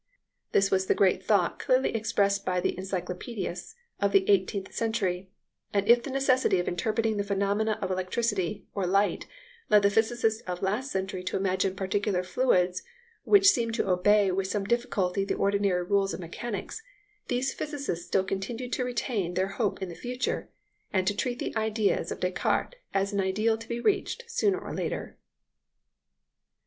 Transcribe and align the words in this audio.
This 0.51 0.71
was 0.71 0.87
the 0.87 0.95
great 0.95 1.23
thought 1.23 1.59
clearly 1.59 1.93
expressed 1.93 2.43
by 2.43 2.59
the 2.59 2.73
Encyclopædists 2.73 3.75
of 3.99 4.11
the 4.11 4.27
eighteenth 4.27 4.73
century; 4.73 5.29
and 5.73 5.87
if 5.87 6.01
the 6.01 6.09
necessity 6.09 6.57
of 6.59 6.67
interpreting 6.67 7.17
the 7.17 7.23
phenomena 7.23 7.77
of 7.83 7.91
electricity 7.91 8.65
or 8.73 8.87
light 8.87 9.27
led 9.69 9.83
the 9.83 9.91
physicists 9.91 10.41
of 10.47 10.63
last 10.63 10.91
century 10.91 11.23
to 11.25 11.37
imagine 11.37 11.75
particular 11.75 12.23
fluids 12.23 12.81
which 13.25 13.51
seemed 13.51 13.75
to 13.75 13.87
obey 13.87 14.31
with 14.31 14.47
some 14.47 14.63
difficulty 14.63 15.23
the 15.23 15.35
ordinary 15.35 15.83
rules 15.83 16.15
of 16.15 16.19
mechanics, 16.19 16.81
these 17.27 17.53
physicists 17.53 18.07
still 18.07 18.23
continued 18.23 18.73
to 18.73 18.83
retain 18.83 19.35
their 19.35 19.49
hope 19.49 19.83
in 19.83 19.89
the 19.89 19.93
future, 19.93 20.49
and 20.91 21.05
to 21.05 21.15
treat 21.15 21.37
the 21.37 21.55
idea 21.55 22.01
of 22.01 22.19
Descartes 22.19 22.73
as 22.91 23.13
an 23.13 23.21
ideal 23.21 23.55
to 23.55 23.67
be 23.69 23.79
reached 23.79 24.23
sooner 24.25 24.57
or 24.57 24.73
later. 24.73 25.19